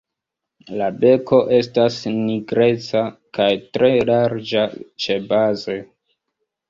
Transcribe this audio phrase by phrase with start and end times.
[0.81, 3.03] La beko estas nigreca
[3.39, 4.65] kaj tre larĝa
[5.07, 5.81] ĉebaze.